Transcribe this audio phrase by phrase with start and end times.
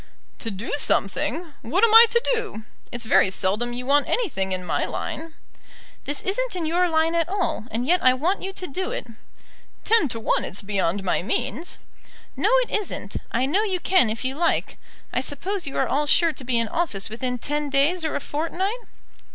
[0.39, 1.53] "To do something!
[1.61, 2.63] What am I to do?
[2.91, 5.35] It's very seldom you want anything in my line."
[6.05, 9.05] "This isn't in your line at all, and yet I want you to do it."
[9.83, 11.77] "Ten to one it's beyond my means."
[12.35, 13.17] "No, it isn't.
[13.31, 14.79] I know you can if you like.
[15.13, 18.19] I suppose you are all sure to be in office within ten days or a
[18.19, 18.79] fortnight?"